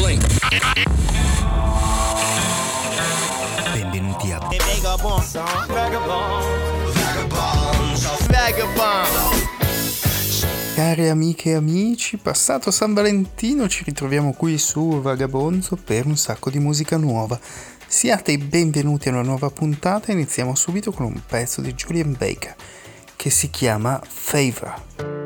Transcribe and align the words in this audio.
Blink. 0.00 0.24
Benvenuti 3.72 4.32
a 4.32 4.40
Cari 10.74 11.08
amiche 11.08 11.50
e 11.50 11.54
amici, 11.54 12.16
passato 12.16 12.70
San 12.70 12.94
Valentino 12.94 13.68
ci 13.68 13.84
ritroviamo 13.84 14.32
qui 14.32 14.56
su 14.56 15.02
Vagabonzo 15.02 15.76
per 15.76 16.06
un 16.06 16.16
sacco 16.16 16.48
di 16.48 16.58
musica 16.58 16.96
nuova. 16.96 17.38
Siate 17.86 18.32
i 18.32 18.38
benvenuti 18.38 19.08
a 19.08 19.12
una 19.12 19.22
nuova 19.22 19.50
puntata 19.50 20.06
e 20.06 20.12
iniziamo 20.12 20.54
subito 20.54 20.92
con 20.92 21.04
un 21.04 21.20
pezzo 21.26 21.60
di 21.60 21.74
Julian 21.74 22.16
Baker 22.18 22.54
che 23.16 23.28
si 23.28 23.50
chiama 23.50 24.00
Favor. 24.02 25.19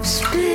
of 0.00 0.06
space. 0.06 0.49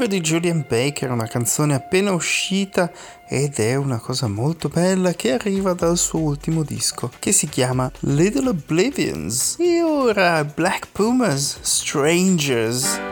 Favor 0.00 0.16
di 0.16 0.22
Julian 0.22 0.64
Baker, 0.66 1.10
una 1.10 1.26
canzone 1.26 1.74
appena 1.74 2.12
uscita 2.12 2.90
ed 3.28 3.58
è 3.58 3.74
una 3.74 3.98
cosa 3.98 4.28
molto 4.28 4.70
bella 4.70 5.12
che 5.12 5.32
arriva 5.32 5.74
dal 5.74 5.98
suo 5.98 6.20
ultimo 6.20 6.62
disco 6.62 7.10
che 7.18 7.32
si 7.32 7.50
chiama 7.50 7.90
Little 8.00 8.48
Oblivions. 8.48 9.56
E 9.58 9.82
ora 9.82 10.42
Black 10.42 10.88
Pumas, 10.92 11.58
Strangers. 11.60 13.09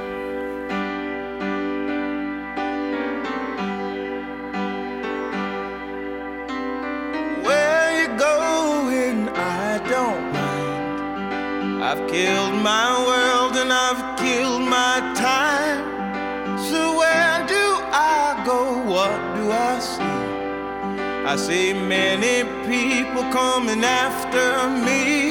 See 21.38 21.72
many 21.72 22.42
people 22.66 23.22
coming 23.30 23.84
after 23.84 24.68
me. 24.84 25.27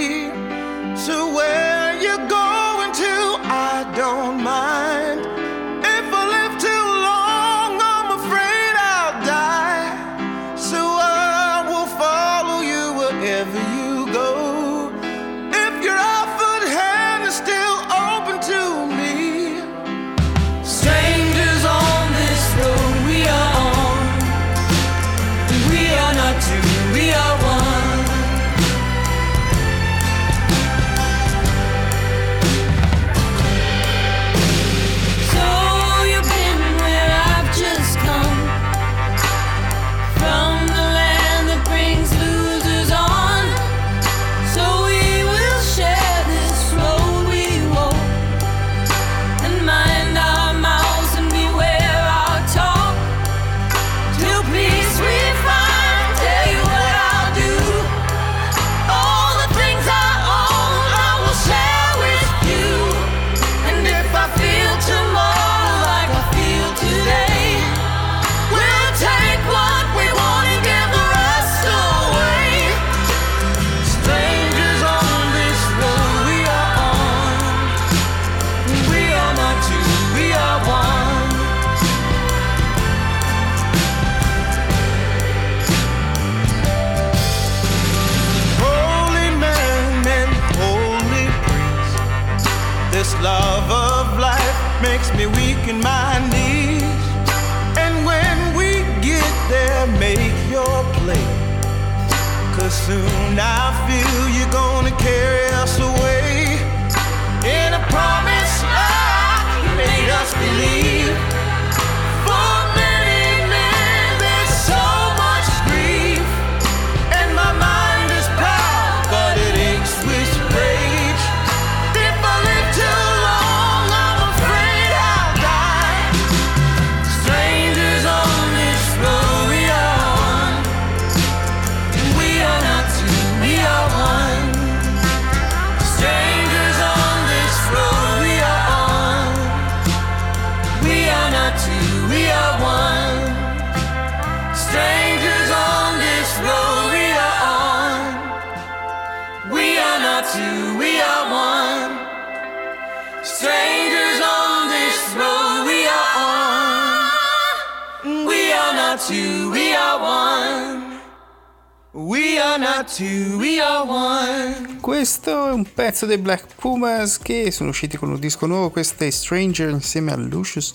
Pezzo 165.97 166.13
dei 166.13 166.19
Black 166.19 166.53
Pumas 166.53 167.17
che 167.17 167.49
sono 167.49 167.71
usciti 167.71 167.97
con 167.97 168.11
un 168.11 168.19
disco 168.19 168.45
nuovo, 168.45 168.69
questa 168.69 169.03
è 169.05 169.09
Stranger 169.09 169.69
insieme 169.69 170.11
a 170.11 170.15
Lucius, 170.15 170.71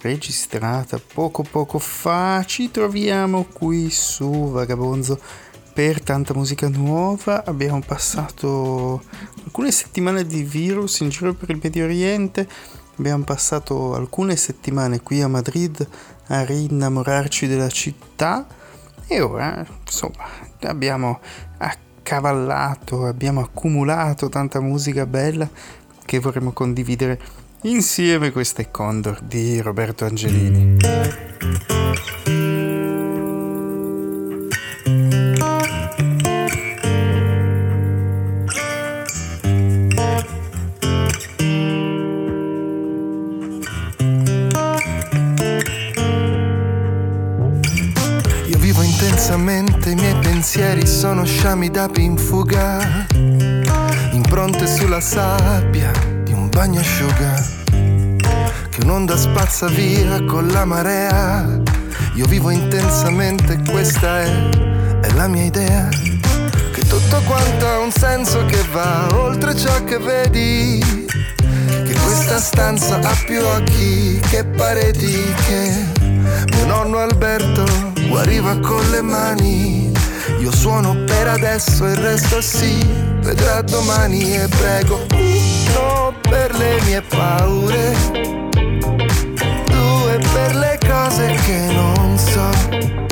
registrata 0.00 1.00
poco 1.12 1.42
poco 1.42 1.80
fa. 1.80 2.44
Ci 2.46 2.70
troviamo 2.70 3.46
qui 3.52 3.90
su 3.90 4.30
Vagabonzo 4.52 5.18
per 5.72 6.00
tanta 6.00 6.34
musica 6.34 6.68
nuova. 6.68 7.44
Abbiamo 7.44 7.82
passato 7.84 9.02
alcune 9.44 9.72
settimane 9.72 10.24
di 10.24 10.44
virus 10.44 11.00
in 11.00 11.08
giro 11.08 11.34
per 11.34 11.50
il 11.50 11.58
Medio 11.60 11.82
Oriente. 11.82 12.48
Abbiamo 12.96 13.24
passato 13.24 13.96
alcune 13.96 14.36
settimane 14.36 15.00
qui 15.00 15.20
a 15.20 15.26
Madrid 15.26 15.84
a 16.28 16.44
rinnamorarci 16.44 17.48
della 17.48 17.70
città 17.70 18.46
e 19.08 19.20
ora, 19.20 19.66
insomma, 19.84 20.28
abbiamo 20.60 21.18
accavallato, 22.10 23.06
abbiamo 23.06 23.40
accumulato 23.40 24.28
tanta 24.28 24.60
musica 24.60 25.06
bella 25.06 25.48
che 26.04 26.18
vorremmo 26.18 26.50
condividere 26.50 27.20
insieme. 27.62 28.32
Questa 28.32 28.62
è 28.62 28.70
Condor 28.70 29.20
di 29.20 29.60
Roberto 29.60 30.04
Angelini. 30.04 30.78
Pensieri 50.40 50.86
sono 50.86 51.26
sciami 51.26 51.68
d'api 51.68 52.02
in 52.02 52.16
fuga, 52.16 53.06
impronte 54.12 54.66
sulla 54.66 54.98
sabbia 54.98 55.90
di 56.24 56.32
un 56.32 56.48
bagnasciuga, 56.48 57.46
che 58.70 58.80
un'onda 58.82 59.18
spazza 59.18 59.66
via 59.66 60.24
con 60.24 60.46
la 60.46 60.64
marea. 60.64 61.60
Io 62.14 62.24
vivo 62.24 62.48
intensamente, 62.48 63.60
questa 63.70 64.22
è, 64.22 64.48
è 65.02 65.12
la 65.12 65.28
mia 65.28 65.44
idea, 65.44 65.88
che 65.90 66.86
tutto 66.88 67.20
quanto 67.26 67.66
ha 67.66 67.78
un 67.78 67.92
senso 67.92 68.42
che 68.46 68.64
va 68.72 69.08
oltre 69.12 69.54
ciò 69.54 69.84
che 69.84 69.98
vedi, 69.98 71.06
che 71.66 71.94
questa 72.02 72.38
stanza 72.38 72.98
ha 72.98 73.16
più 73.26 73.44
occhi 73.44 74.18
che 74.30 74.42
pareti, 74.46 75.22
che 75.46 75.84
mio 76.54 76.64
nonno 76.64 76.96
Alberto 76.96 77.66
guariva 78.08 78.58
con 78.60 78.88
le 78.88 79.02
mani. 79.02 79.79
Io 80.40 80.50
suono 80.52 80.96
per 81.04 81.28
adesso 81.28 81.86
e 81.86 81.94
resto 81.96 82.40
si 82.40 82.82
vedrà 83.20 83.60
domani 83.60 84.36
e 84.36 84.48
prego 84.48 85.04
uno 85.12 86.14
per 86.22 86.54
le 86.56 86.80
mie 86.86 87.02
paure, 87.02 87.94
due 89.66 90.18
cose 90.78 91.34
che 91.44 91.72
non 91.72 92.18
so. 92.18 93.09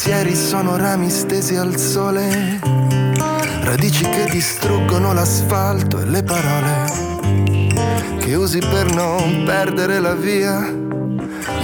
Pensieri 0.00 0.36
sono 0.36 0.76
rami 0.76 1.10
stesi 1.10 1.56
al 1.56 1.76
sole, 1.76 2.60
radici 3.62 4.08
che 4.08 4.28
distruggono 4.30 5.12
l'asfalto 5.12 5.98
e 5.98 6.04
le 6.04 6.22
parole 6.22 6.84
che 8.20 8.32
usi 8.36 8.60
per 8.60 8.94
non 8.94 9.42
perdere 9.44 9.98
la 9.98 10.14
via. 10.14 10.72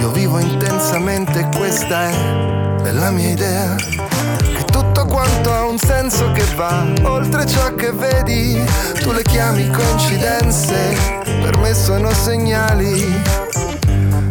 Io 0.01 0.11
vivo 0.11 0.41
intensamente 0.41 1.49
questa 1.57 2.09
è 2.09 2.91
la 2.91 3.13
mia 3.13 3.31
idea. 3.31 3.77
Che 3.77 4.65
tutto 4.65 5.07
quanto 5.07 5.53
ha 5.53 5.65
un 5.67 5.79
senso 5.79 6.33
che 6.33 6.45
va 6.57 6.93
oltre 7.03 7.47
ciò 7.47 7.73
che 7.77 7.93
vedi. 7.93 8.61
Tu 8.99 9.13
le 9.13 9.23
chiami 9.23 9.71
coincidenze, 9.71 10.97
per 11.41 11.57
me 11.59 11.73
sono 11.73 12.11
segnali 12.13 12.99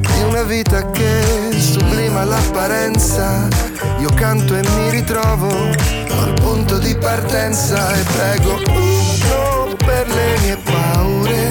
di 0.02 0.22
una 0.28 0.44
vita 0.44 0.92
che 0.92 1.54
sublima 1.58 2.26
l'apparenza. 2.26 3.73
Io 4.04 4.14
canto 4.16 4.54
e 4.54 4.62
mi 4.68 4.90
ritrovo 4.90 5.48
al 5.48 6.34
punto 6.34 6.78
di 6.78 6.94
partenza 6.94 7.90
e 7.94 8.04
prego 8.04 8.60
uno 8.68 9.76
per 9.78 10.10
le 10.10 10.40
mie 10.42 10.58
paure, 10.58 11.50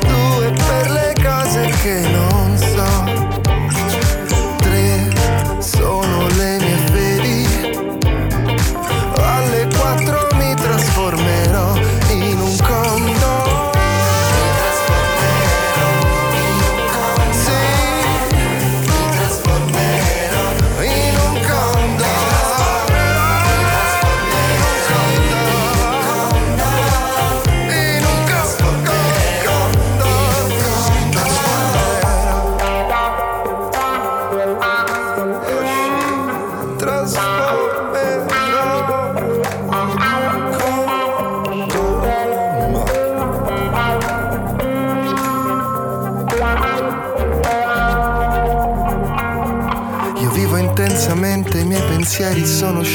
due 0.00 0.50
per 0.50 0.90
le 0.90 1.14
cose 1.22 1.72
che 1.82 2.11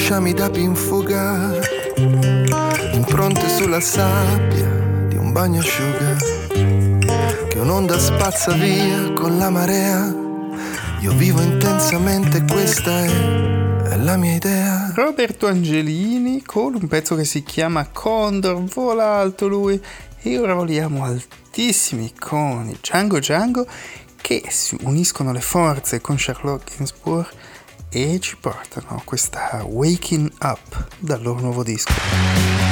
sciami 0.08 0.34
d'api 0.34 0.62
in 0.62 0.74
fuga, 0.74 1.60
impronte 2.94 3.50
sulla 3.50 3.82
sabbia 3.82 4.66
di 5.10 5.18
un 5.18 5.34
bagnasciuga, 5.34 6.16
che 7.50 7.60
un'onda 7.60 8.00
spazza 8.00 8.54
via 8.54 9.12
con 9.12 9.38
la 9.38 9.50
marea. 9.50 10.16
Io 11.02 11.12
vivo 11.12 11.42
intensamente, 11.42 12.42
questa 12.50 13.04
è, 13.04 13.90
è 13.90 13.98
la 13.98 14.16
mia 14.16 14.36
idea. 14.36 14.94
Roberto 14.96 15.46
Angelini 15.48 16.42
con 16.42 16.76
un 16.76 16.88
pezzo 16.88 17.16
che 17.16 17.26
si 17.26 17.44
chiama 17.44 17.90
Condor, 17.92 18.64
vola 18.64 19.16
alto 19.16 19.50
lui 19.50 19.78
e 20.22 20.40
ora 20.40 20.54
voliamo 20.54 21.04
altissimi 21.04 22.14
con 22.18 22.74
Django 22.80 23.20
Django 23.20 23.68
che 24.16 24.46
si 24.48 24.78
uniscono 24.84 25.34
le 25.34 25.42
forze 25.42 26.00
con 26.00 26.16
Charlotte 26.18 26.72
Gainsbourg 26.78 27.28
e 27.90 28.20
ci 28.20 28.36
portano 28.38 29.02
questa 29.06 29.64
Waking 29.64 30.32
Up 30.42 30.88
dal 31.00 31.22
loro 31.22 31.40
nuovo 31.40 31.64
disco. 31.64 32.67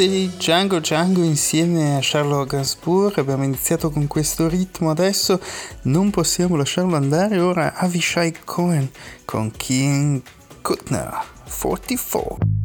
Up 0.00 0.06
dei 0.06 0.30
Django 0.38 0.80
Django 0.80 1.22
insieme 1.22 1.96
a 1.96 2.00
Charlotte 2.00 2.56
Gainsbourg. 2.56 3.18
Abbiamo 3.18 3.44
iniziato 3.44 3.90
con 3.90 4.06
questo 4.06 4.48
ritmo, 4.48 4.88
adesso 4.88 5.38
non 5.82 6.08
possiamo 6.08 6.56
lasciarlo 6.56 6.96
andare. 6.96 7.38
Ora 7.38 7.74
Avishai 7.74 8.34
Cohen 8.42 8.90
con 9.26 9.50
King 9.50 10.22
Kutner 10.62 11.22
44. 11.44 12.59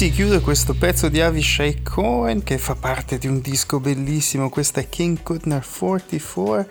Si 0.00 0.10
chiude 0.10 0.40
questo 0.40 0.72
pezzo 0.72 1.10
di 1.10 1.20
Avishai 1.20 1.82
Cohen 1.82 2.42
che 2.42 2.56
fa 2.56 2.74
parte 2.74 3.18
di 3.18 3.26
un 3.26 3.42
disco 3.42 3.80
bellissimo, 3.80 4.48
questa 4.48 4.80
è 4.80 4.88
King 4.88 5.22
Kutner 5.22 5.62
44. 5.62 6.66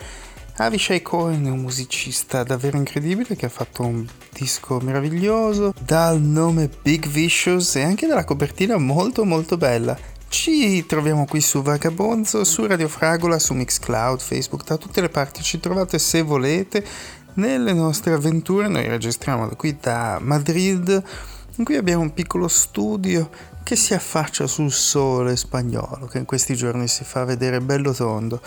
Avishai 0.55 1.03
Cohen 1.03 1.45
è 1.45 1.51
un 1.51 1.59
musicista 1.59 2.41
davvero 2.41 2.77
incredibile 2.77 3.35
che 3.35 3.45
ha 3.45 3.49
fatto 3.49 3.83
un 3.83 4.03
disco 4.33 4.79
meraviglioso 4.79 5.75
dal 5.79 6.19
nome 6.19 6.71
Big 6.81 7.05
Vicious 7.05 7.75
e 7.75 7.83
anche 7.83 8.07
dalla 8.07 8.23
copertina 8.23 8.79
molto 8.79 9.23
molto 9.25 9.57
bella. 9.57 9.95
Ci 10.27 10.87
troviamo 10.87 11.25
qui 11.25 11.39
su 11.39 11.61
Vagabonzo, 11.61 12.43
su 12.43 12.65
Radio 12.65 12.87
Fragola, 12.87 13.37
su 13.37 13.53
Mixcloud, 13.53 14.21
Facebook, 14.21 14.63
da 14.63 14.77
tutte 14.77 15.01
le 15.01 15.09
parti 15.09 15.43
ci 15.43 15.59
trovate 15.59 15.99
se 15.99 16.23
volete 16.23 16.83
nelle 17.35 17.73
nostre 17.73 18.11
avventure. 18.13 18.67
Noi 18.67 18.87
registriamo 18.87 19.47
qui 19.49 19.77
da 19.79 20.17
Madrid 20.19 21.03
cui 21.63 21.76
abbiamo 21.76 22.04
un 22.04 22.13
piccolo 22.13 22.48
studio 22.48 23.30
che 23.63 23.76
si 23.76 23.93
affaccia 23.93 24.48
sul 24.48 24.72
sole 24.72 25.36
spagnolo 25.36 26.08
che 26.08 26.17
in 26.17 26.26
questi 26.26 26.56
giorni 26.56 26.88
si 26.88 27.04
fa 27.04 27.24
vedere 27.26 27.62
bello 27.62 27.93
tondo. 27.93 28.41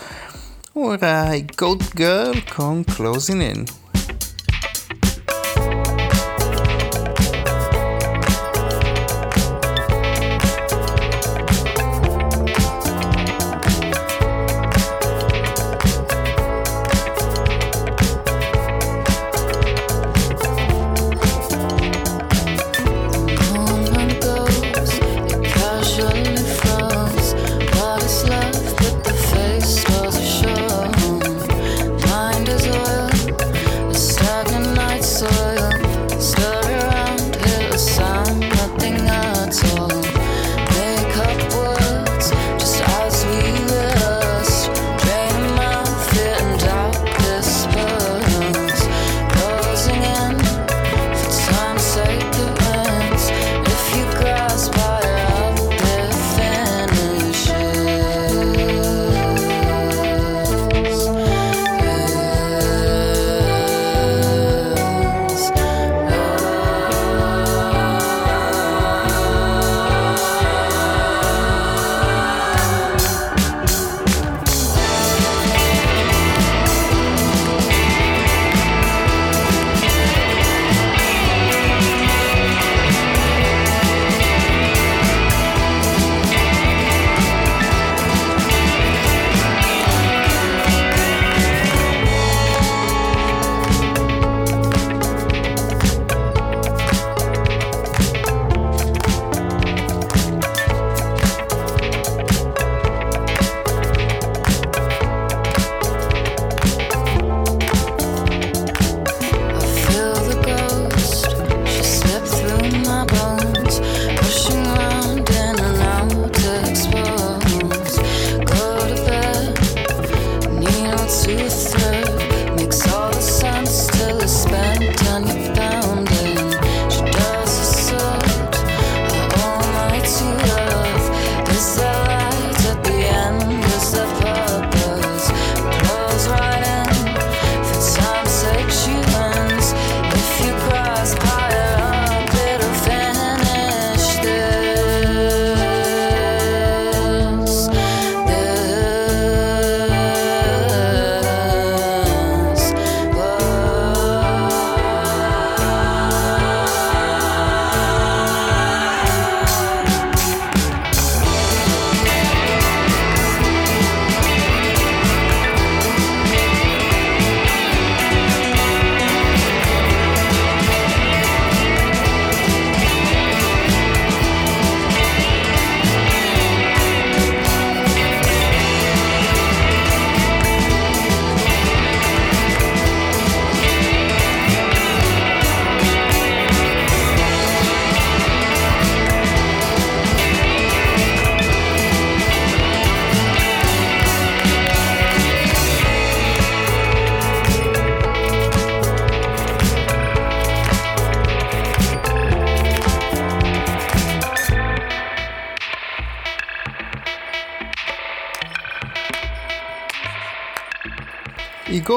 Ora 0.73 1.33
i 1.33 1.45
Goat 1.45 1.93
Girl 1.93 2.43
con 2.53 2.83
Closing 2.83 3.41
In. 3.41 3.82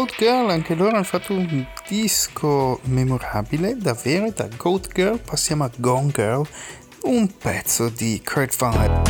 Goat 0.07 0.19
Girl 0.19 0.51
anche 0.51 0.77
loro 0.77 0.95
hanno 0.95 1.03
fatto 1.03 1.33
un 1.33 1.67
disco 1.89 2.79
memorabile, 2.85 3.77
davvero, 3.77 4.31
da 4.31 4.47
Goat 4.57 4.93
Girl 4.93 5.19
passiamo 5.19 5.65
a 5.65 5.71
Gone 5.75 6.13
Girl, 6.13 6.47
un 7.03 7.29
pezzo 7.37 7.89
di 7.89 8.23
Kurt 8.25 8.55
Vile. 8.57 9.03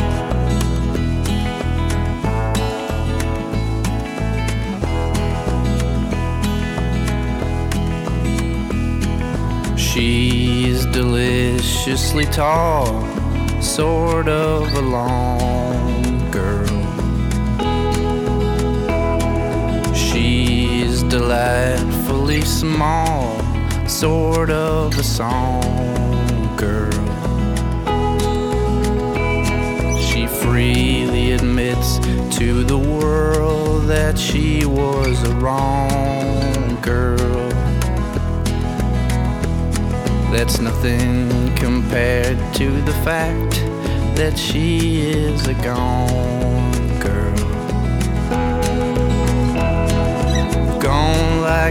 She's 9.76 10.87
deliciously 10.87 12.26
tall, 12.30 13.04
sort 13.61 14.28
of 14.28 14.72
a 14.74 14.80
long 14.80 15.65
delightfully 21.26 22.40
small, 22.42 23.36
sort 23.88 24.48
of 24.48 24.96
a 24.96 25.02
song 25.02 25.60
girl. 26.56 26.92
She 29.98 30.28
freely 30.28 31.32
admits 31.32 31.98
to 32.38 32.62
the 32.62 32.78
world 32.78 33.88
that 33.88 34.16
she 34.16 34.66
was 34.66 35.20
a 35.24 35.34
wrong 35.34 36.80
girl. 36.80 37.48
That's 40.30 40.60
nothing 40.60 41.28
compared 41.56 42.38
to 42.54 42.70
the 42.82 42.94
fact 43.02 43.56
that 44.16 44.38
she 44.38 45.10
is 45.10 45.48
a 45.48 45.54
gone 45.54 46.36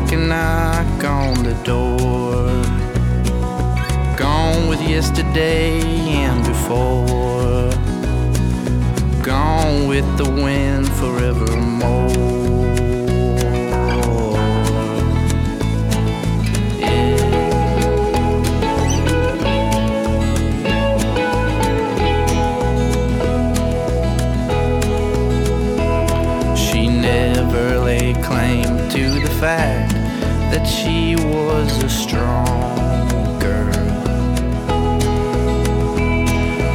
like 0.02 0.12
a 0.12 0.18
knock 0.18 1.04
on 1.06 1.42
the 1.42 1.54
door. 1.64 2.48
Gone 4.18 4.68
with 4.68 4.82
yesterday 4.82 5.80
and 6.26 6.46
before. 6.46 7.70
Gone 9.24 9.88
with 9.88 10.06
the 10.18 10.30
wind 10.30 10.90
forevermore. 11.00 12.10
Yeah. 29.46 29.85
That 30.56 30.66
she 30.66 31.18
was 31.18 31.84
a 31.84 31.90
strong 31.90 33.40
girl. 33.40 33.74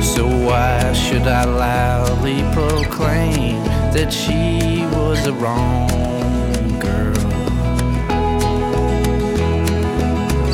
So 0.03 0.27
why 0.29 0.93
should 0.93 1.23
I 1.23 1.45
loudly 1.45 2.43
proclaim 2.53 3.65
that 3.95 4.13
she 4.13 4.85
was 4.93 5.27
a 5.27 5.33
wrong 5.33 5.89
girl? 6.79 7.27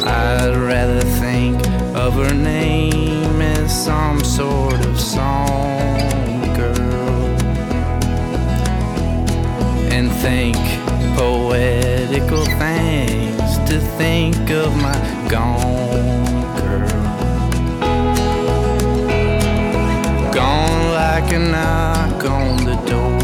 I'd 0.07 0.55
rather 0.55 1.01
think 1.25 1.57
of 1.97 2.15
her 2.15 2.33
name 2.33 3.41
as 3.41 3.85
some 3.85 4.23
sort 4.23 4.81
of 4.87 5.01
song 5.01 6.55
girl 6.55 7.27
and 9.91 10.13
think 10.13 10.57
poetical 11.17 12.45
things 12.61 13.16
think 13.97 14.51
of 14.51 14.77
my 14.77 14.93
gone 15.27 16.35
girl. 16.59 16.89
Gone 20.33 20.91
like 20.93 21.33
a 21.33 21.39
knock 21.39 22.25
on 22.25 22.65
the 22.67 22.75
door. 22.87 23.16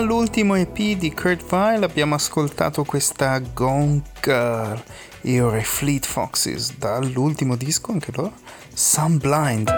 Dall'ultimo 0.00 0.54
EP 0.54 0.96
di 0.96 1.12
Kurt 1.12 1.44
Vile 1.46 1.84
abbiamo 1.84 2.14
ascoltato 2.14 2.84
questa 2.84 3.38
Gone 3.38 4.00
Girl 4.22 4.82
e 5.20 5.30
i 5.30 5.62
Fleet 5.62 6.06
Foxes 6.06 6.78
dall'ultimo 6.78 7.54
disco 7.54 7.92
anche 7.92 8.10
loro 8.14 8.32
Sunblind. 8.72 9.68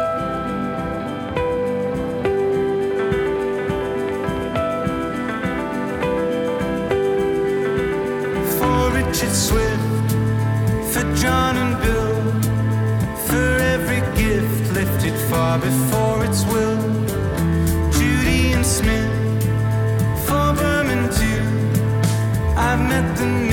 for 8.59 8.93
Richard 8.93 9.33
Swift, 9.33 10.15
for 10.93 11.03
John 11.15 11.57
and 11.57 11.81
Bill, 11.81 12.41
for 13.27 13.61
every 13.61 14.01
gift 14.15 14.71
lifted 14.71 15.17
far 15.29 15.59
before 15.59 16.02
met 22.92 23.16
the 23.16 23.52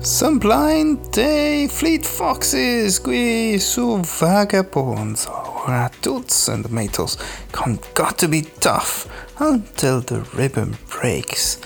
Don't 0.00 0.38
Blind 0.38 1.10
dei 1.10 1.66
Fleet 1.68 2.06
Foxes 2.06 3.00
qui 3.00 3.58
su 3.58 4.00
Vagabonzo. 4.18 5.62
Ora 5.64 5.90
Toots 6.00 6.48
and 6.48 6.66
Maytals 6.66 7.16
con 7.50 7.78
Got 7.94 8.14
to 8.14 8.28
Be 8.28 8.44
Tough 8.58 9.06
Until 9.38 10.04
the 10.04 10.22
Ribbon 10.34 10.76
Breaks. 10.88 11.58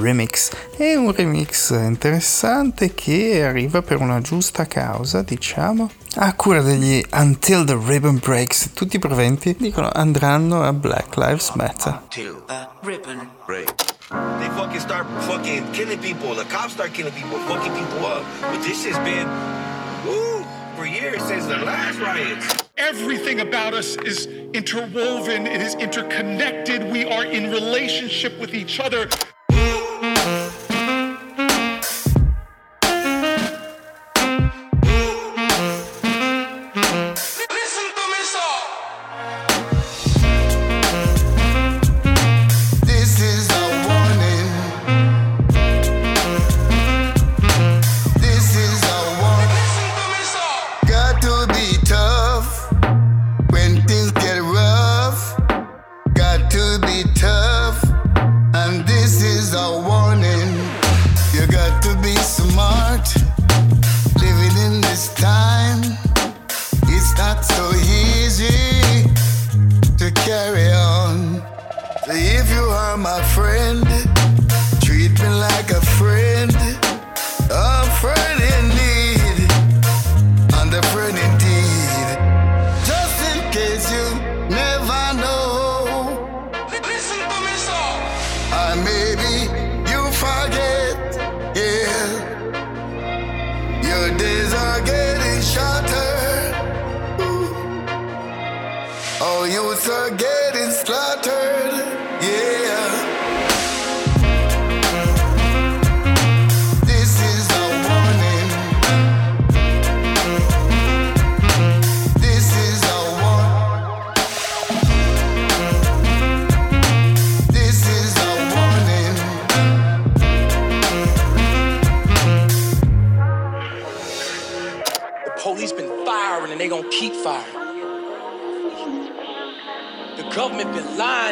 Remix 0.00 0.50
è 0.76 0.94
un 0.94 1.12
remix 1.12 1.70
interessante 1.70 2.94
che 2.94 3.44
arriva 3.44 3.82
per 3.82 4.00
una 4.00 4.20
giusta 4.20 4.66
causa, 4.66 5.22
diciamo, 5.22 5.90
a 6.16 6.32
cura 6.34 6.62
degli 6.62 7.04
Until 7.12 7.64
the 7.64 7.78
Ribbon 7.84 8.20
Breaks. 8.22 8.70
Tutti 8.74 8.96
i 8.96 9.00
proventi 9.00 9.56
dicono 9.58 9.90
andranno 9.92 10.62
a 10.62 10.72
Black 10.72 11.16
Lives 11.16 11.50
Matter. 11.54 12.02
till 12.08 12.42
a 12.46 12.70
ribbon 12.82 13.28
break. 13.44 13.91
They 14.12 14.48
fucking 14.48 14.80
start 14.80 15.06
fucking 15.24 15.72
killing 15.72 15.98
people. 15.98 16.34
The 16.34 16.44
cops 16.44 16.74
start 16.74 16.92
killing 16.92 17.14
people, 17.14 17.38
fucking 17.48 17.72
people 17.72 18.04
up. 18.04 18.22
But 18.42 18.62
this 18.62 18.84
has 18.84 18.98
been, 18.98 19.26
woo, 20.06 20.44
for 20.76 20.84
years 20.84 21.22
since 21.22 21.46
the 21.46 21.56
last 21.56 21.98
riots. 21.98 22.62
Everything 22.76 23.40
about 23.40 23.72
us 23.72 23.96
is 24.04 24.26
interwoven, 24.26 25.46
it 25.46 25.62
is 25.62 25.74
interconnected. 25.76 26.92
We 26.92 27.06
are 27.06 27.24
in 27.24 27.50
relationship 27.50 28.38
with 28.38 28.54
each 28.54 28.80
other. 28.80 29.08
again. 99.88 100.41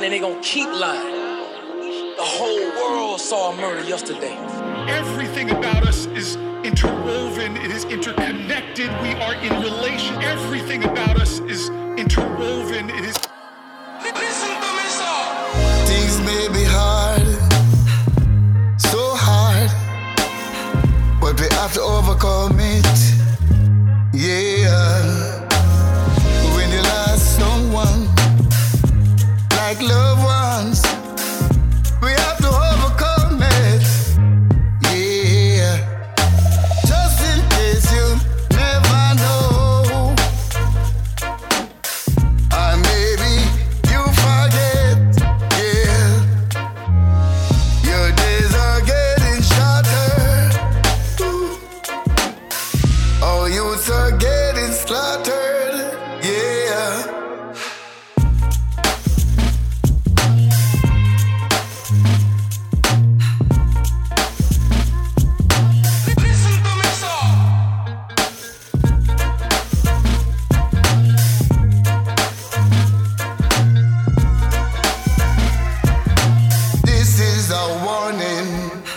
Lying 0.01 0.05
and 0.05 0.13
they 0.13 0.19
gonna 0.19 0.43
keep 0.43 0.69
lying. 0.69 1.15
The 2.17 2.23
whole 2.23 2.71
world 2.79 3.21
saw 3.21 3.53
a 3.53 3.57
murder 3.57 3.87
yesterday. 3.89 4.37
Everything 4.89 5.51
about 5.51 5.87
us 5.87 6.07
is 6.07 6.37
interwoven, 6.65 7.57
it 7.57 7.71
is 7.71 7.85
interconnected. 7.85 8.91
We 9.03 9.13
are 9.15 9.35
in 9.35 9.63
relation. 9.63 10.23
Everything 10.23 10.85
about 10.85 11.21
us 11.21 11.41
is 11.41 11.69
interwoven, 11.97 12.91
it 12.91 13.05
is. 13.05 13.17
Things 15.91 16.19
may 16.21 16.49
be 16.49 16.65
hard, 16.65 17.27
so 18.81 19.15
hard, 19.15 19.71
but 21.21 21.41
we 21.41 21.47
have 21.57 21.73
to 21.75 21.81
overcome 21.81 22.59
it. 22.61 22.87
Yeah. 24.13 25.10
love 29.83 30.30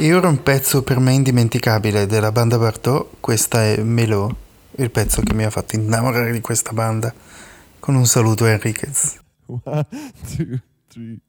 E 0.03 0.13
ora 0.13 0.27
un 0.27 0.43
pezzo 0.43 0.83
per 0.83 0.99
me 0.99 1.13
indimenticabile 1.13 2.05
della 2.07 2.33
banda 2.33 2.57
Bardot, 2.57 3.21
questa 3.21 3.63
è 3.63 3.77
Melo, 3.77 4.35
il 4.75 4.91
pezzo 4.91 5.21
che 5.21 5.33
mi 5.33 5.45
ha 5.45 5.49
fatto 5.49 5.77
innamorare 5.77 6.33
di 6.33 6.41
questa 6.41 6.73
banda, 6.73 7.13
con 7.79 7.95
un 7.95 8.05
saluto 8.05 8.43
a 8.43 8.49
Enriquez. 8.49 9.17
One, 9.45 9.85
two, 10.35 10.59
three. 10.89 11.21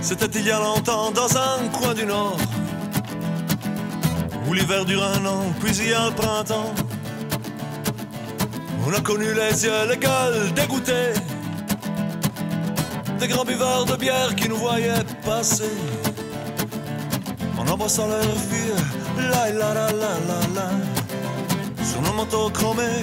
C'était 0.00 0.40
il 0.40 0.46
y 0.46 0.50
a 0.50 0.58
longtemps 0.58 1.12
dans 1.12 1.32
un 1.36 1.68
coin 1.70 1.94
du 1.94 2.04
nord 2.04 2.40
Où 4.48 4.54
l'hiver 4.54 4.84
dure 4.84 5.04
un 5.04 5.24
an, 5.24 5.54
puis 5.60 5.78
il 5.78 5.90
y 5.90 5.94
a 5.94 6.08
le 6.08 6.14
printemps 6.16 6.74
On 8.88 8.92
a 8.92 9.00
connu 9.02 9.32
les 9.34 9.64
yeux, 9.64 9.86
les 9.88 9.96
gueules 9.96 10.52
dégoûtées 10.52 11.14
Des 13.18 13.28
grands 13.28 13.44
buveurs 13.44 13.84
de 13.86 13.96
bière 13.96 14.34
qui 14.36 14.48
nous 14.48 14.56
voyaient 14.56 15.04
passer 15.24 15.70
En 17.58 17.66
embrassant 17.66 18.06
leur 18.08 18.20
vie, 18.50 18.72
la 19.18 19.50
la 19.50 19.74
la 19.74 19.86
la 20.02 20.12
la 20.28 20.40
la 20.56 21.84
Sur 21.84 22.02
nos 22.02 22.12
manteaux 22.12 22.50
chromés, 22.50 23.02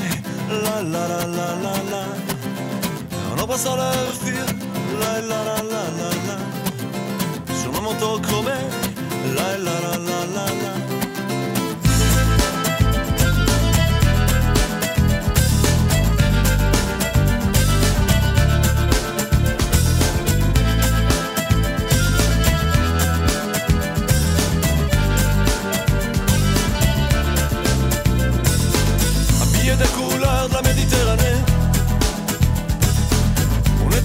la 0.49 0.82
la 0.82 1.07
la 1.07 1.28
la 1.38 1.47
la 1.66 1.74
la 1.91 2.03
En 3.34 3.43
embrassant 3.43 3.76
leur 3.76 4.11
vie, 4.24 4.47
la 4.99 5.22
la 5.22 5.43
la 5.49 5.55
la 5.74 5.84
la 5.99 6.09
la 6.28 6.53
sur 7.64 7.72
mon 7.72 7.82
manteau 7.82 8.20
chromé. 8.20 8.51
La 9.36 9.57
la 9.57 9.76
la 9.86 9.97
la 9.97 10.20
la 10.36 10.45
la. 10.61 10.83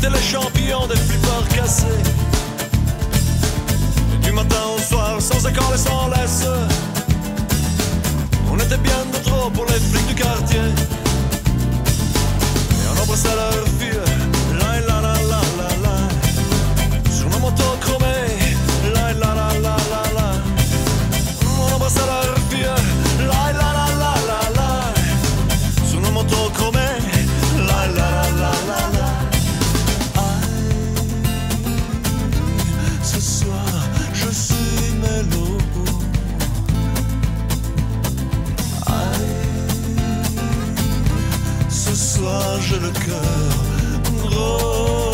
C'était 0.00 0.10
le 0.10 0.22
champion 0.22 0.86
des 0.86 0.94
flippers 0.94 1.48
cassés. 1.56 1.86
Du 4.22 4.30
matin 4.30 4.60
au 4.76 4.80
soir, 4.80 5.20
sans 5.20 5.44
école 5.44 5.74
et 5.74 5.78
sans 5.78 6.08
laisse. 6.10 6.46
On 8.48 8.56
était 8.58 8.76
bien 8.76 9.04
de 9.12 9.18
trop 9.28 9.50
pour 9.50 9.64
les 9.66 9.72
flics 9.72 10.06
du 10.06 10.14
quartier. 10.14 10.60
Et 12.70 12.86
on 12.94 13.02
embrassait 13.02 13.34
leurs 13.34 13.66
filles. 13.80 14.27
rage 42.38 42.74
le 42.80 42.90
cœur. 42.90 44.30
Gros. 44.30 45.07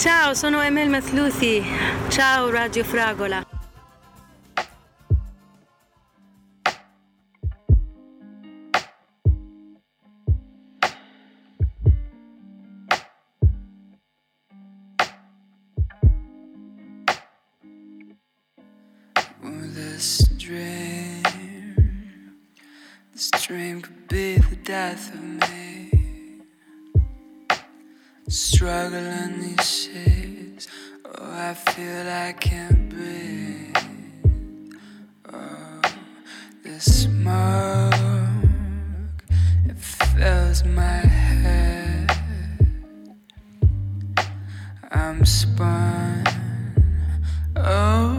Ciao, 0.00 0.32
sono 0.32 0.62
Emel 0.62 0.88
Mathluthi. 0.88 1.62
Ciao 2.08 2.48
Radio 2.48 2.82
Fragola. 2.84 3.49
Struggling 28.30 29.40
these 29.40 29.88
days. 29.88 30.68
Oh, 31.04 31.32
I 31.32 31.52
feel 31.52 32.08
I 32.08 32.32
can't 32.38 32.88
breathe. 32.88 33.76
Oh, 35.32 35.80
the 36.62 36.78
smoke, 36.78 37.92
it 39.68 39.76
fills 39.76 40.62
my 40.64 40.82
head. 40.82 42.08
I'm 44.92 45.24
spun. 45.24 46.24
Oh. 47.56 48.09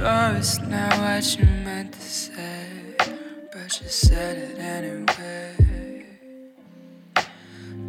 was 0.00 0.60
not 0.60 0.96
what 0.98 1.36
you 1.36 1.44
meant 1.64 1.92
to 1.92 2.00
say, 2.00 2.94
but 3.52 3.80
you 3.80 3.88
said 3.88 4.38
it 4.38 4.58
anyway. 4.58 5.56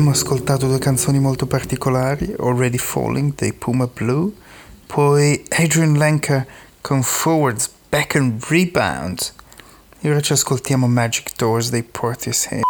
abbiamo 0.00 0.16
ascoltato 0.16 0.66
due 0.66 0.78
canzoni 0.78 1.18
molto 1.20 1.44
particolari, 1.44 2.34
Already 2.38 2.78
Falling 2.78 3.34
dei 3.34 3.52
Puma 3.52 3.86
Blue, 3.86 4.32
poi 4.86 5.44
Adrian 5.50 5.92
Lenker 5.92 6.46
con 6.80 7.02
Forwards, 7.02 7.68
Back 7.90 8.16
and 8.16 8.42
Rebound. 8.48 9.20
E 10.00 10.08
ora 10.08 10.22
ci 10.22 10.32
ascoltiamo 10.32 10.88
Magic 10.88 11.32
Doors 11.36 11.68
dei 11.68 11.82
Portishead. 11.82 12.69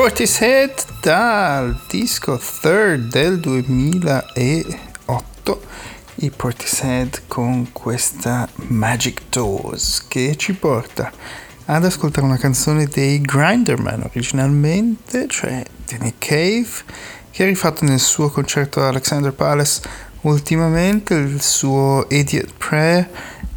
Portishead 0.00 0.72
dal 1.02 1.78
disco 1.86 2.40
Third 2.62 3.10
del 3.10 3.38
2008. 3.38 5.62
I 6.14 6.30
Portishead 6.30 7.24
con 7.28 7.70
questa 7.70 8.48
Magic 8.68 9.24
Doors 9.28 10.06
che 10.08 10.36
ci 10.36 10.54
porta 10.54 11.12
ad 11.66 11.84
ascoltare 11.84 12.26
una 12.26 12.38
canzone 12.38 12.86
dei 12.86 13.20
Grinderman 13.20 14.08
originalmente, 14.10 15.28
cioè 15.28 15.62
Nick 15.98 16.26
Cave, 16.26 16.70
che 17.30 17.42
ha 17.42 17.46
rifatto 17.46 17.84
nel 17.84 18.00
suo 18.00 18.30
concerto 18.30 18.80
a 18.80 18.88
Alexander 18.88 19.34
Palace 19.34 19.82
ultimamente 20.22 21.12
il 21.12 21.42
suo 21.42 22.06
Idiot 22.08 22.54
Prayer 22.56 23.06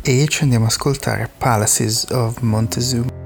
e 0.02 0.28
ci 0.28 0.44
andiamo 0.44 0.66
ad 0.66 0.72
ascoltare 0.72 1.30
Palaces 1.38 2.08
of 2.10 2.42
Montezuma. 2.42 3.23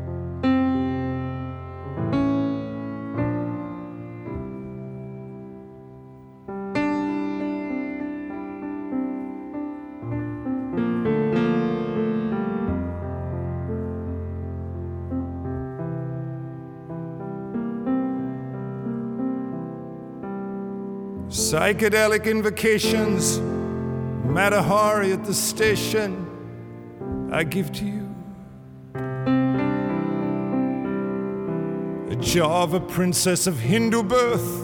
Psychedelic 21.67 22.25
invocations, 22.27 23.39
Matahari 24.25 25.11
at 25.11 25.25
the 25.25 25.33
station, 25.33 26.25
I 27.29 27.43
give 27.43 27.73
to 27.73 27.83
you. 27.83 28.07
A 32.09 32.15
Java 32.21 32.79
princess 32.79 33.47
of 33.47 33.59
Hindu 33.59 34.03
birth, 34.03 34.61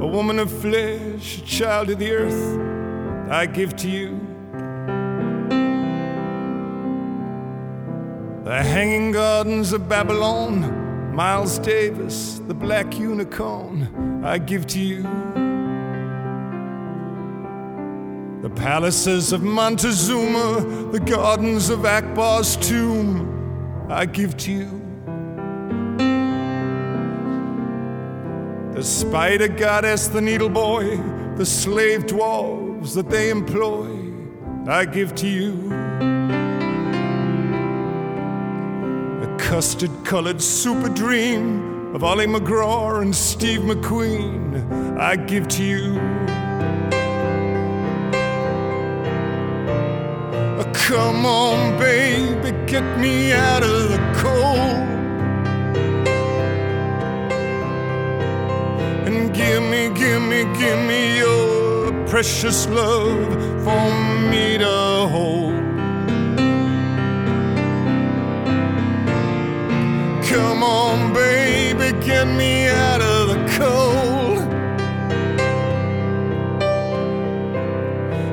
a 0.00 0.06
woman 0.08 0.40
of 0.40 0.50
flesh, 0.50 1.38
a 1.38 1.42
child 1.42 1.90
of 1.90 2.00
the 2.00 2.10
earth, 2.10 3.30
I 3.30 3.46
give 3.46 3.76
to 3.76 3.88
you. 3.88 4.18
The 8.42 8.60
Hanging 8.60 9.12
Gardens 9.12 9.72
of 9.72 9.88
Babylon, 9.88 11.14
Miles 11.14 11.60
Davis, 11.60 12.40
the 12.48 12.54
Black 12.54 12.98
Unicorn, 12.98 14.24
I 14.24 14.38
give 14.38 14.66
to 14.66 14.80
you. 14.80 15.43
The 18.44 18.50
palaces 18.50 19.32
of 19.32 19.42
Montezuma, 19.42 20.90
the 20.92 21.00
gardens 21.00 21.70
of 21.70 21.86
Akbar's 21.86 22.56
tomb, 22.56 23.86
I 23.88 24.04
give 24.04 24.36
to 24.36 24.52
you. 24.52 24.82
The 28.74 28.84
spider 28.84 29.48
goddess, 29.48 30.08
the 30.08 30.20
needle 30.20 30.50
boy, 30.50 30.98
the 31.38 31.46
slave 31.46 32.04
dwarves 32.04 32.94
that 32.96 33.08
they 33.08 33.30
employ, 33.30 34.12
I 34.68 34.84
give 34.84 35.14
to 35.14 35.26
you. 35.26 35.70
The 39.20 39.36
custard 39.38 39.90
colored 40.04 40.42
super 40.42 40.90
dream 40.90 41.94
of 41.94 42.04
Ollie 42.04 42.26
McGraw 42.26 43.00
and 43.00 43.16
Steve 43.16 43.60
McQueen, 43.60 44.98
I 45.00 45.16
give 45.16 45.48
to 45.48 45.64
you. 45.64 46.43
Come 50.94 51.26
on, 51.26 51.76
baby, 51.76 52.52
get 52.66 52.84
me 53.00 53.32
out 53.32 53.64
of 53.64 53.88
the 53.88 53.98
cold. 54.14 54.86
And 59.04 59.34
give 59.34 59.64
me, 59.64 59.88
give 59.88 60.22
me, 60.22 60.44
give 60.56 60.78
me 60.86 61.18
your 61.18 61.90
precious 62.06 62.68
love 62.68 63.26
for 63.64 63.90
me 64.30 64.56
to 64.58 65.08
hold. 65.14 65.54
Come 70.30 70.62
on, 70.62 71.12
baby, 71.12 71.90
get 72.06 72.28
me 72.28 72.68
out 72.68 73.00
of 73.02 73.13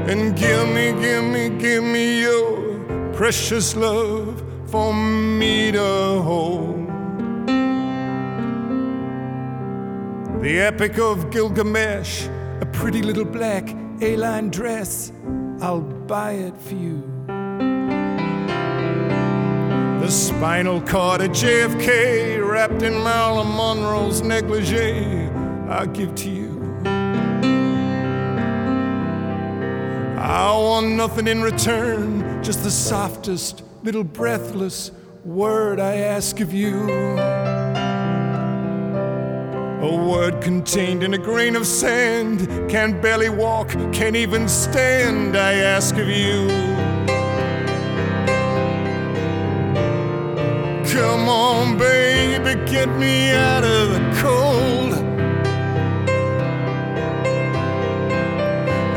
And 0.10 0.36
give 0.36 0.68
me, 0.70 0.92
give 1.00 1.24
me, 1.24 1.50
give 1.50 1.84
me 1.84 2.22
your 2.22 3.12
precious 3.14 3.76
love 3.76 4.44
for 4.66 4.94
me 4.94 5.72
to 5.72 6.22
hold. 6.22 6.88
The 10.42 10.60
Epic 10.60 10.98
of 10.98 11.30
Gilgamesh, 11.30 12.26
a 12.62 12.66
pretty 12.74 13.04
little 13.04 13.26
black 13.26 13.76
A 14.02 14.16
line 14.18 14.50
dress, 14.50 15.12
I'll 15.62 15.82
buy 15.82 16.32
it 16.32 16.58
for 16.58 16.74
you. 16.74 17.04
The 20.02 20.10
spinal 20.10 20.82
cord 20.82 21.22
of 21.22 21.30
JFK 21.30 22.44
wrapped 22.44 22.82
in 22.82 22.94
Marilyn 23.04 23.56
Monroe's 23.56 24.24
negligee, 24.24 25.30
I'll 25.70 25.86
give 25.86 26.16
to 26.16 26.30
you. 26.32 26.41
I 30.32 30.54
want 30.54 30.88
nothing 30.88 31.28
in 31.28 31.42
return, 31.42 32.42
just 32.42 32.64
the 32.64 32.72
softest, 32.72 33.64
little 33.84 34.06
breathless 34.06 34.92
word 35.26 35.78
I 35.78 35.96
ask 35.98 36.40
of 36.40 36.54
you. 36.54 36.90
A 39.82 40.08
word 40.08 40.42
contained 40.42 41.04
in 41.04 41.16
a 41.16 41.18
grain 41.18 41.58
of 41.58 41.68
sand, 41.68 42.48
can't 42.70 43.02
barely 43.02 43.28
walk, 43.28 43.72
can't 43.92 44.16
even 44.16 44.48
stand, 44.48 45.36
I 45.36 45.56
ask 45.56 45.98
of 45.98 46.08
you. 46.08 46.48
Come 50.94 51.28
on, 51.28 51.78
baby, 51.78 52.72
get 52.72 52.88
me 52.88 53.32
out 53.32 53.66
of 53.66 53.90
the 53.90 54.22
cold. 54.22 54.41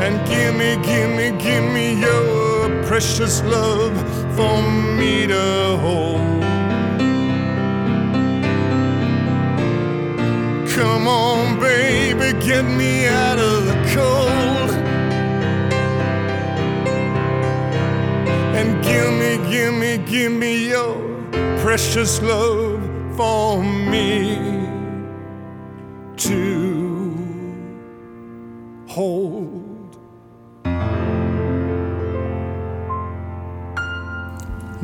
And 0.05 0.27
give 0.27 0.53
me, 0.53 0.75
give 0.85 1.09
me, 1.17 1.31
give 1.43 1.63
me 1.73 1.99
your 1.99 2.83
precious 2.83 3.41
love 3.43 3.95
for 4.35 4.61
me 4.99 5.25
to 5.25 5.77
hold. 5.81 6.43
Come 10.75 11.07
on, 11.07 11.59
baby, 11.59 12.37
get 12.45 12.65
me 12.65 13.07
out 13.07 13.39
of 13.39 13.65
the 13.65 13.77
cold. 13.95 14.71
And 18.59 18.83
give 18.83 19.11
me, 19.21 19.31
give 19.49 19.73
me, 19.73 19.97
give 19.97 20.31
me 20.31 20.67
your 20.69 20.93
precious 21.63 22.21
love 22.21 22.79
for 23.17 23.63
me 23.63 24.54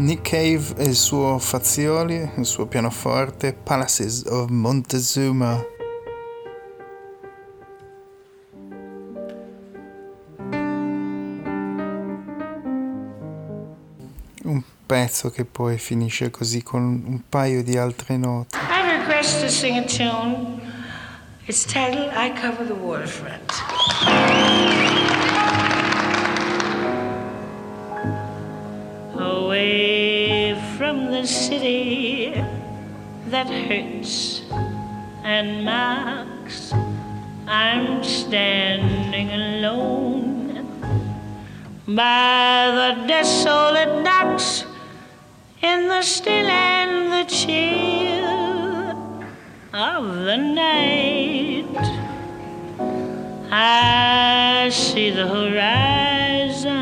Nick 0.02 0.32
Cave 0.32 0.74
e 0.78 0.86
il 0.86 0.96
suo 0.96 1.38
Fazioli, 1.38 2.32
il 2.38 2.46
suo 2.46 2.66
pianoforte, 2.66 3.54
Palaces 3.54 4.24
of 4.26 4.50
Montezuma. 4.50 5.64
Un 14.44 14.64
pezzo 14.88 15.30
che 15.30 15.46
poi 15.46 15.78
finisce 15.78 16.32
così 16.32 16.64
con 16.64 16.82
un 16.82 17.22
paio 17.30 17.62
di 17.62 17.78
altre 17.78 18.18
note. 18.18 18.58
I 18.58 18.98
request 18.98 19.42
to 19.42 19.50
sing 19.50 19.78
a 19.78 19.84
tune. 19.84 20.62
It's 21.46 21.64
titled 21.64 22.12
I 22.16 22.34
Cover 22.34 22.66
the 22.66 22.74
Waterfront. 22.74 23.52
From 30.92 31.08
the 31.10 31.26
city 31.26 32.34
that 33.28 33.48
hurts 33.48 34.42
and 35.24 35.64
marks. 35.64 36.74
I'm 37.48 38.04
standing 38.04 39.30
alone 39.30 40.68
by 41.88 42.72
the 42.80 43.08
desolate 43.08 44.04
docks 44.04 44.66
in 45.62 45.88
the 45.88 46.02
still 46.02 46.50
and 46.50 47.10
the 47.16 47.24
chill 47.32 48.26
of 49.74 50.04
the 50.28 50.36
night. 50.36 51.78
I 53.50 54.70
see 54.74 55.10
the 55.12 55.28
horizon, 55.38 56.82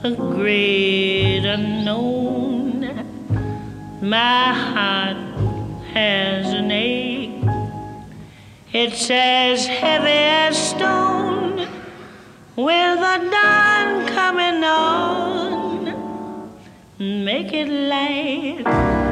the 0.00 0.12
great 0.16 1.25
unknown. 1.46 2.82
My 4.02 4.52
heart 4.52 5.16
has 5.92 6.52
an 6.52 6.70
ache. 6.70 7.42
It's 8.72 9.10
as 9.10 9.66
heavy 9.66 10.08
as 10.08 10.70
stone 10.70 11.56
with 12.56 12.98
the 13.06 13.28
dawn 13.30 14.06
coming 14.08 14.64
on. 14.64 16.52
Make 16.98 17.52
it 17.52 17.68
light. 17.68 19.05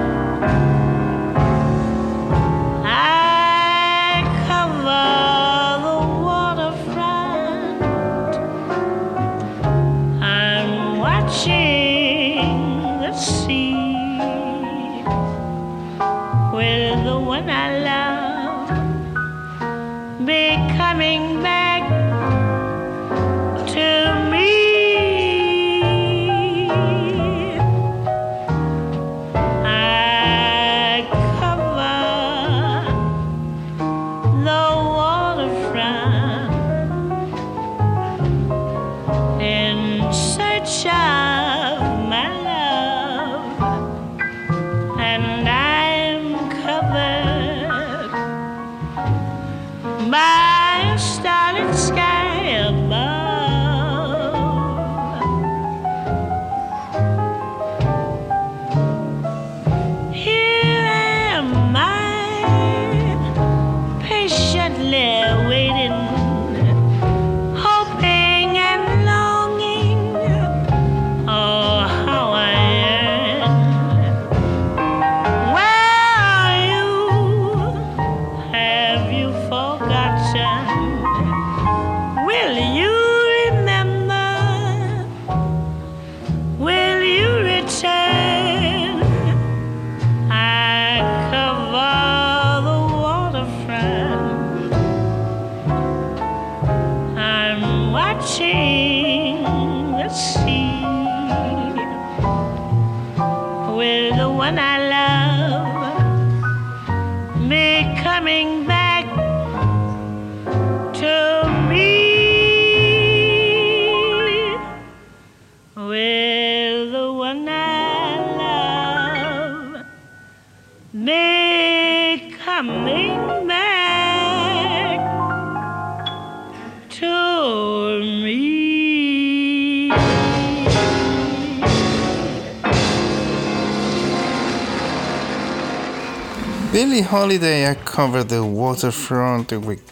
Holiday 137.04 137.66
a 137.66 137.74
Cover 137.74 138.24
the 138.24 138.40
Waterfront 138.40 139.52
with 139.52 139.82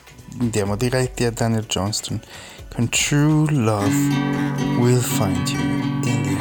andiamo 0.41 0.77
diretti 0.77 1.25
a 1.25 1.31
Daniel 1.31 1.65
Johnston. 1.67 2.21
True 2.89 3.47
Love 3.51 3.95
Will 4.79 5.01
Find 5.01 5.49
You 5.49 5.61
in 6.05 6.32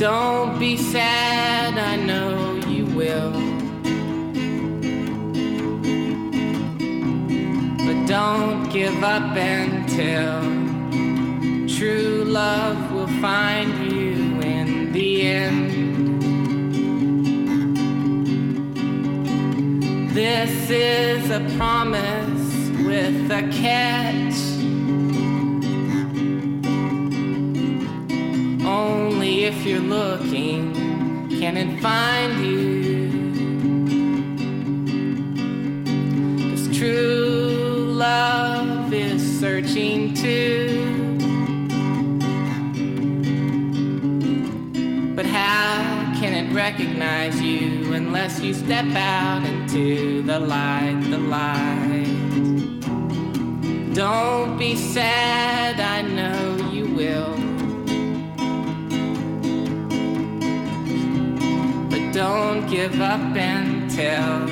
Don't 0.00 0.58
be 0.58 0.78
sad, 0.78 1.76
I 1.76 1.96
know 1.96 2.54
you 2.66 2.86
will. 2.86 3.32
But 7.84 8.06
don't 8.06 8.70
give 8.72 9.04
up 9.04 9.36
until 9.36 10.40
true 11.68 12.24
love 12.24 12.90
will 12.92 13.12
find 13.20 13.92
you 13.92 14.40
in 14.40 14.90
the 14.92 15.20
end. 15.20 16.22
This 20.14 20.70
is 20.70 21.30
a 21.30 21.40
promise 21.58 22.70
with 22.86 23.30
a 23.30 23.42
catch. 23.52 24.38
Only 28.64 29.09
if 29.60 29.66
you're 29.66 29.78
looking 29.80 30.72
can 31.38 31.56
it 31.58 31.80
find 31.80 32.32
you? 32.46 33.10
'Cause 36.38 36.66
true 36.78 37.92
love 37.92 38.92
is 38.92 39.20
searching 39.38 40.14
too. 40.14 41.18
But 45.14 45.26
how 45.26 46.14
can 46.18 46.32
it 46.40 46.54
recognize 46.54 47.42
you 47.42 47.92
unless 47.92 48.40
you 48.40 48.54
step 48.54 48.86
out 48.96 49.42
into 49.44 50.22
the 50.22 50.38
light, 50.38 51.00
the 51.10 51.18
light? 51.18 52.16
Don't 53.92 54.56
be 54.58 54.74
sad, 54.74 55.80
I 55.80 56.00
know 56.00 56.19
don't 62.12 62.66
give 62.68 63.00
up 63.00 63.36
until 63.36 64.46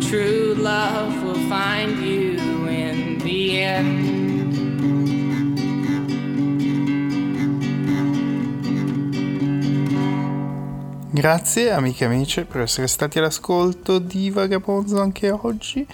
true 0.00 0.54
love 0.54 1.22
will 1.22 1.48
find 1.48 1.98
you 1.98 2.66
in 2.68 3.18
the 3.18 3.62
end. 3.62 4.24
Grazie 11.10 11.72
amiche 11.72 12.04
e 12.04 12.06
amici 12.06 12.44
per 12.44 12.60
essere 12.60 12.86
stati 12.88 13.18
all'ascolto 13.18 13.98
di 13.98 14.28
Vagabonzo 14.28 15.00
anche 15.00 15.30
oggi. 15.30 15.86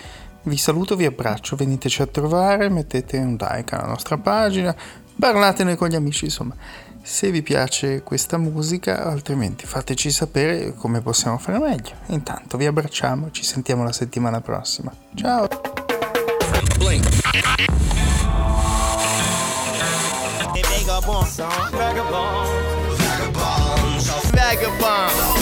Vi 0.42 0.56
saluto, 0.56 0.96
vi 0.96 1.04
abbraccio, 1.04 1.54
veniteci 1.54 2.02
a 2.02 2.06
trovare, 2.06 2.68
mettete 2.68 3.18
un 3.18 3.36
like 3.38 3.72
alla 3.76 3.86
nostra 3.86 4.18
pagina, 4.18 4.74
parlatene 5.16 5.76
con 5.76 5.88
gli 5.88 5.94
amici, 5.94 6.24
insomma, 6.24 6.56
se 7.02 7.30
vi 7.30 7.42
piace 7.42 8.02
questa 8.02 8.38
musica, 8.38 9.04
altrimenti 9.04 9.66
fateci 9.66 10.10
sapere 10.10 10.74
come 10.74 11.00
possiamo 11.00 11.36
fare 11.38 11.58
meglio. 11.58 11.94
Intanto 12.06 12.56
vi 12.56 12.66
abbracciamo, 12.66 13.30
ci 13.30 13.44
sentiamo 13.44 13.82
la 13.82 13.92
settimana 13.92 14.40
prossima. 14.40 14.92
Ciao! 15.14 15.48
Vagabond 24.32 25.41